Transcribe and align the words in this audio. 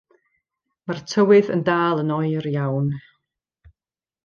Mae'r 0.91 1.01
tywydd 1.11 1.51
yn 1.57 1.61
dal 1.67 2.03
yn 2.05 2.15
oer 2.17 2.51
iawn. 2.55 2.91